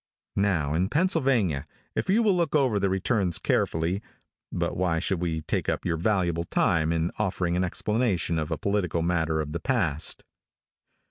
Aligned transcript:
Now, 0.41 0.73
in 0.73 0.89
Pennsylvania, 0.89 1.67
if 1.93 2.09
you 2.09 2.23
will 2.23 2.35
look 2.35 2.55
over 2.55 2.79
the 2.79 2.89
returns 2.89 3.37
carefully 3.37 4.01
but 4.51 4.75
why 4.75 4.97
should 4.97 5.21
we 5.21 5.41
take 5.41 5.69
up 5.69 5.85
your 5.85 5.95
valuable 5.95 6.45
time 6.45 7.11
offering 7.19 7.55
an 7.55 7.63
explanation 7.63 8.39
of 8.39 8.49
a 8.49 8.57
political 8.57 9.03
matter 9.03 9.39
of 9.39 9.51
the 9.51 9.59
past. 9.59 10.23